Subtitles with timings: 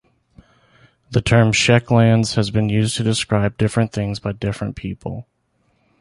[1.11, 5.27] The term Czech lands has been used to describe different things by different people.